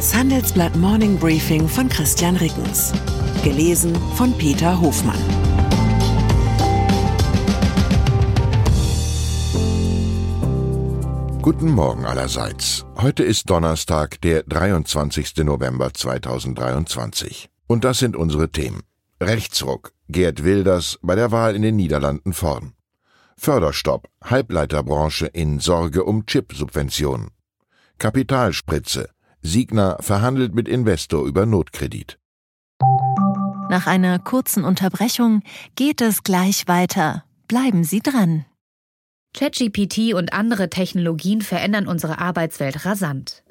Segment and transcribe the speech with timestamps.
[0.00, 2.90] Das Handelsblatt Morning Briefing von Christian Rickens.
[3.44, 5.20] Gelesen von Peter Hofmann.
[11.42, 12.86] Guten Morgen allerseits.
[12.96, 15.36] Heute ist Donnerstag, der 23.
[15.44, 17.50] November 2023.
[17.66, 18.80] Und das sind unsere Themen.
[19.20, 19.92] Rechtsruck.
[20.08, 22.72] Gerd Wilders bei der Wahl in den Niederlanden vorn.
[23.36, 24.08] Förderstopp.
[24.24, 27.32] Halbleiterbranche in Sorge um Chip-Subventionen.
[27.98, 29.10] Kapitalspritze.
[29.42, 32.18] Signa verhandelt mit Investor über Notkredit.
[33.70, 35.42] Nach einer kurzen Unterbrechung
[35.76, 37.24] geht es gleich weiter.
[37.48, 38.44] Bleiben Sie dran.
[39.32, 43.44] ChatGPT und andere Technologien verändern unsere Arbeitswelt rasant.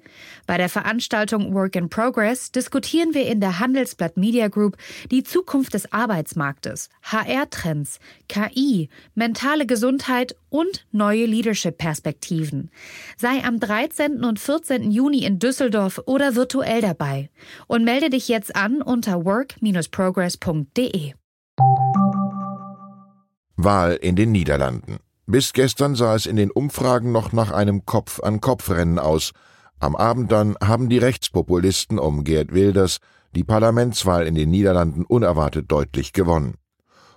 [0.50, 4.78] Bei der Veranstaltung Work in Progress diskutieren wir in der Handelsblatt Media Group
[5.12, 12.72] die Zukunft des Arbeitsmarktes, HR-Trends, KI, mentale Gesundheit und neue Leadership-Perspektiven.
[13.18, 14.24] Sei am 13.
[14.24, 14.90] und 14.
[14.90, 17.30] Juni in Düsseldorf oder virtuell dabei
[17.68, 21.14] und melde dich jetzt an unter work-progress.de.
[23.56, 24.98] Wahl in den Niederlanden.
[25.28, 29.32] Bis gestern sah es in den Umfragen noch nach einem Kopf-an-Kopf-Rennen aus–
[29.80, 33.00] am Abend dann haben die Rechtspopulisten um Geert Wilders
[33.36, 36.56] die Parlamentswahl in den Niederlanden unerwartet deutlich gewonnen.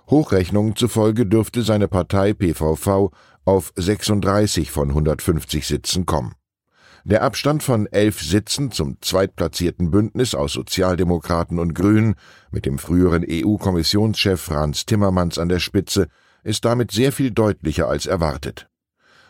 [0.09, 3.11] Hochrechnungen zufolge dürfte seine Partei PVV
[3.45, 6.35] auf 36 von 150 Sitzen kommen.
[7.05, 12.15] Der Abstand von elf Sitzen zum zweitplatzierten Bündnis aus Sozialdemokraten und Grünen
[12.51, 16.07] mit dem früheren EU-Kommissionschef Franz Timmermans an der Spitze
[16.43, 18.69] ist damit sehr viel deutlicher als erwartet.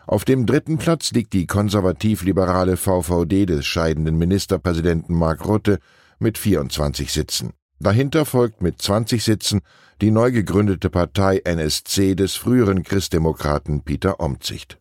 [0.05, 5.79] Auf dem dritten Platz liegt die konservativ-liberale VVD des scheidenden Ministerpräsidenten Mark Rutte
[6.19, 7.53] mit 24 Sitzen.
[7.79, 9.61] Dahinter folgt mit 20 Sitzen
[10.01, 14.77] die neu gegründete Partei NSC des früheren Christdemokraten Peter Omtzigt.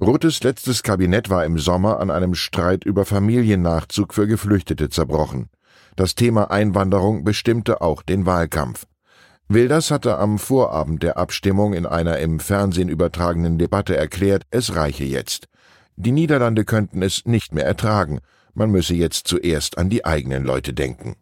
[0.00, 5.48] Ruttes letztes Kabinett war im Sommer an einem Streit über Familiennachzug für Geflüchtete zerbrochen.
[5.94, 8.86] Das Thema Einwanderung bestimmte auch den Wahlkampf.
[9.48, 15.04] Wilders hatte am Vorabend der Abstimmung in einer im Fernsehen übertragenen Debatte erklärt, es reiche
[15.04, 15.48] jetzt.
[15.96, 18.20] Die Niederlande könnten es nicht mehr ertragen,
[18.54, 21.16] man müsse jetzt zuerst an die eigenen Leute denken.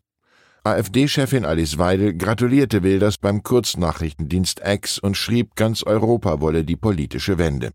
[0.64, 7.38] AfD-Chefin Alice Weidel gratulierte Wilders beim Kurznachrichtendienst X und schrieb, ganz Europa wolle die politische
[7.38, 7.72] Wende.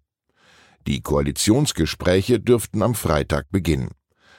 [0.87, 3.89] Die Koalitionsgespräche dürften am Freitag beginnen.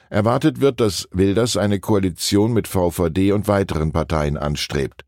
[0.09, 5.05] Erwartet wird, dass Wilders eine Koalition mit VVD und weiteren Parteien anstrebt.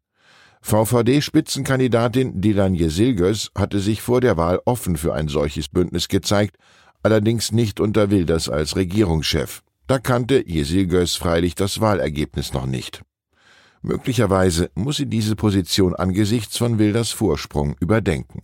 [0.61, 6.57] VVD-Spitzenkandidatin Dilan Jesilgös hatte sich vor der Wahl offen für ein solches Bündnis gezeigt,
[7.03, 9.61] allerdings nicht unter Wilders als Regierungschef.
[9.87, 13.01] Da kannte Jesilgös freilich das Wahlergebnis noch nicht.
[13.81, 18.43] Möglicherweise muss sie diese Position angesichts von Wilders Vorsprung überdenken.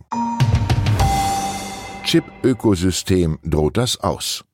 [2.04, 4.44] Chip-Ökosystem droht das aus.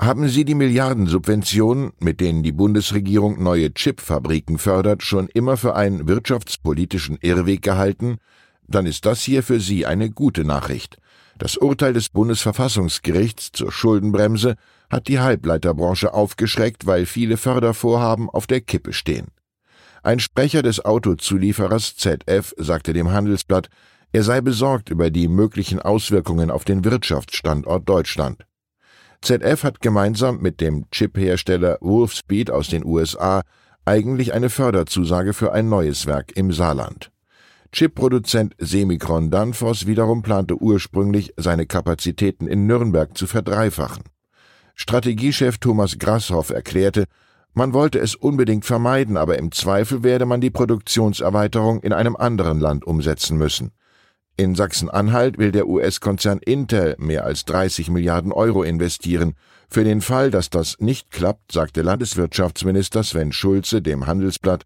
[0.00, 6.08] Haben Sie die Milliardensubventionen, mit denen die Bundesregierung neue Chipfabriken fördert, schon immer für einen
[6.08, 8.16] wirtschaftspolitischen Irrweg gehalten?
[8.66, 10.96] Dann ist das hier für Sie eine gute Nachricht.
[11.36, 14.56] Das Urteil des Bundesverfassungsgerichts zur Schuldenbremse
[14.88, 19.26] hat die Halbleiterbranche aufgeschreckt, weil viele Fördervorhaben auf der Kippe stehen.
[20.02, 23.68] Ein Sprecher des Autozulieferers ZF sagte dem Handelsblatt,
[24.12, 28.46] er sei besorgt über die möglichen Auswirkungen auf den Wirtschaftsstandort Deutschland.
[29.22, 33.42] ZF hat gemeinsam mit dem Chip-Hersteller Wolfspeed aus den USA
[33.84, 37.10] eigentlich eine Förderzusage für ein neues Werk im Saarland.
[37.72, 44.04] Chipproduzent Semicron Danfoss wiederum plante ursprünglich, seine Kapazitäten in Nürnberg zu verdreifachen.
[44.74, 47.04] Strategiechef Thomas Grasshoff erklärte,
[47.52, 52.58] man wollte es unbedingt vermeiden, aber im Zweifel werde man die Produktionserweiterung in einem anderen
[52.58, 53.72] Land umsetzen müssen.
[54.40, 59.34] In Sachsen-Anhalt will der US-Konzern Intel mehr als 30 Milliarden Euro investieren.
[59.68, 64.64] Für den Fall, dass das nicht klappt, sagte Landeswirtschaftsminister Sven Schulze dem Handelsblatt,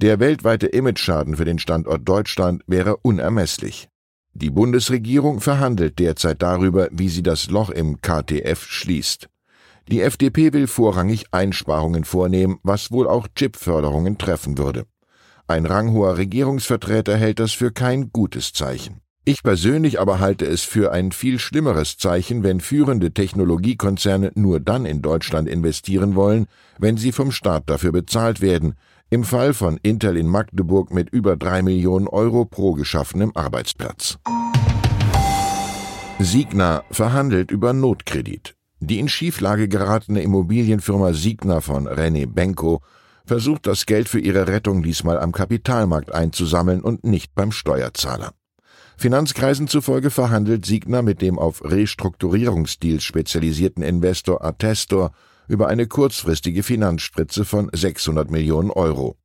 [0.00, 3.88] der weltweite Imageschaden für den Standort Deutschland wäre unermesslich.
[4.34, 9.28] Die Bundesregierung verhandelt derzeit darüber, wie sie das Loch im KTF schließt.
[9.88, 14.86] Die FDP will vorrangig Einsparungen vornehmen, was wohl auch Chipförderungen treffen würde.
[15.48, 19.00] Ein ranghoher Regierungsvertreter hält das für kein gutes Zeichen.
[19.28, 24.86] Ich persönlich aber halte es für ein viel schlimmeres Zeichen, wenn führende Technologiekonzerne nur dann
[24.86, 26.46] in Deutschland investieren wollen,
[26.78, 28.72] wenn sie vom Staat dafür bezahlt werden,
[29.10, 34.16] im Fall von Intel in Magdeburg mit über drei Millionen Euro pro geschaffenem Arbeitsplatz.
[36.18, 38.54] Signa verhandelt über Notkredit.
[38.80, 42.80] Die in Schieflage geratene Immobilienfirma Signa von René Benko
[43.26, 48.32] versucht das Geld für ihre Rettung diesmal am Kapitalmarkt einzusammeln und nicht beim Steuerzahler.
[49.00, 55.12] Finanzkreisen zufolge verhandelt Signa mit dem auf Restrukturierungsdeals spezialisierten Investor Attestor
[55.46, 59.16] über eine kurzfristige Finanzspritze von 600 Millionen Euro.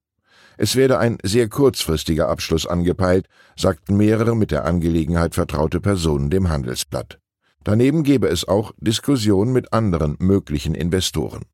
[0.58, 3.26] Es werde ein sehr kurzfristiger Abschluss angepeilt,
[3.58, 7.18] sagten mehrere mit der Angelegenheit vertraute Personen dem Handelsblatt.
[7.64, 11.46] Daneben gebe es auch Diskussionen mit anderen möglichen Investoren.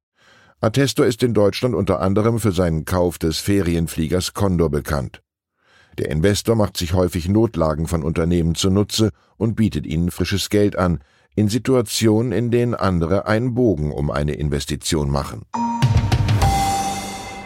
[0.59, 5.21] Attesto ist in Deutschland unter anderem für seinen Kauf des Ferienfliegers Condor bekannt.
[5.97, 10.99] Der Investor macht sich häufig Notlagen von Unternehmen zunutze und bietet ihnen frisches Geld an,
[11.35, 15.43] in Situationen, in denen andere einen Bogen um eine Investition machen.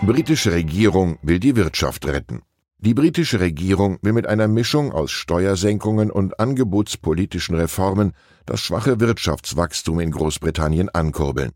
[0.05, 2.41] Britische Regierung will die Wirtschaft retten.
[2.79, 8.11] Die britische Regierung will mit einer Mischung aus Steuersenkungen und angebotspolitischen Reformen
[8.45, 11.51] das schwache Wirtschaftswachstum in Großbritannien ankurbeln.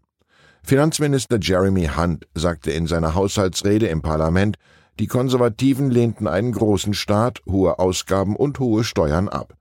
[0.63, 4.57] Finanzminister Jeremy Hunt sagte in seiner Haushaltsrede im Parlament,
[4.99, 9.55] die Konservativen lehnten einen großen Staat, hohe Ausgaben und hohe Steuern ab.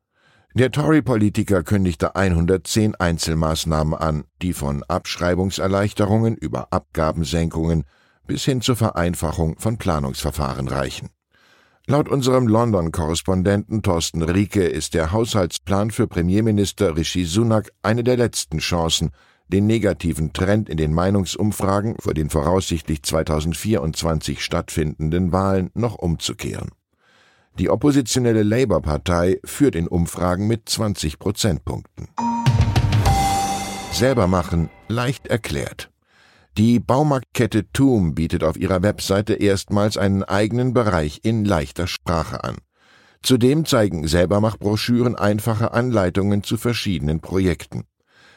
[0.54, 7.84] Der Tory-Politiker kündigte 110 Einzelmaßnahmen an, die von Abschreibungserleichterungen über Abgabensenkungen
[8.26, 11.10] bis hin zur Vereinfachung von Planungsverfahren reichen.
[11.86, 18.58] Laut unserem London-Korrespondenten Thorsten Rieke ist der Haushaltsplan für Premierminister Rishi Sunak eine der letzten
[18.58, 19.10] Chancen,
[19.48, 26.70] den negativen Trend in den Meinungsumfragen vor den voraussichtlich 2024 stattfindenden Wahlen noch umzukehren.
[27.58, 32.08] Die oppositionelle Labour-Partei führt in Umfragen mit 20 Prozentpunkten.
[33.92, 35.90] Selber machen, leicht erklärt.
[36.58, 42.56] Die Baumarktkette TUM bietet auf ihrer Webseite erstmals einen eigenen Bereich in leichter Sprache an.
[43.22, 47.84] Zudem zeigen Selbermachbroschüren einfache Anleitungen zu verschiedenen Projekten.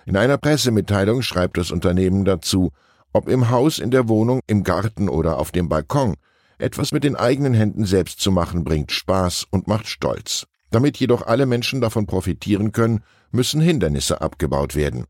[0.09, 2.71] In einer Pressemitteilung schreibt das Unternehmen dazu,
[3.13, 6.15] ob im Haus, in der Wohnung, im Garten oder auf dem Balkon,
[6.57, 10.47] etwas mit den eigenen Händen selbst zu machen bringt Spaß und macht stolz.
[10.71, 15.06] Damit jedoch alle Menschen davon profitieren können, müssen Hindernisse abgebaut werden.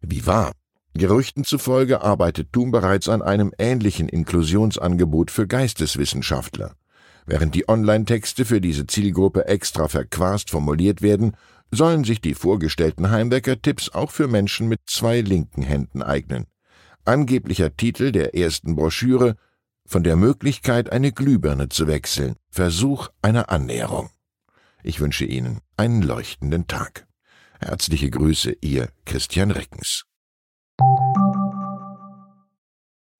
[0.00, 0.50] Wie wahr?
[0.94, 6.72] Gerüchten zufolge arbeitet Thum bereits an einem ähnlichen Inklusionsangebot für Geisteswissenschaftler.
[7.24, 11.36] Während die Online-Texte für diese Zielgruppe extra verquast formuliert werden,
[11.70, 16.46] sollen sich die vorgestellten Heimwecker-Tipps auch für Menschen mit zwei linken Händen eignen.
[17.04, 19.36] Angeblicher Titel der ersten Broschüre
[19.86, 22.36] Von der Möglichkeit, eine Glühbirne zu wechseln.
[22.50, 24.10] Versuch einer Annäherung.
[24.82, 27.06] Ich wünsche Ihnen einen leuchtenden Tag.
[27.60, 30.04] Herzliche Grüße, Ihr Christian Reckens.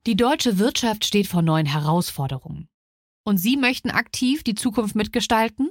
[0.06, 2.68] Die deutsche Wirtschaft steht vor neuen Herausforderungen.
[3.22, 5.70] Und Sie möchten aktiv die Zukunft mitgestalten?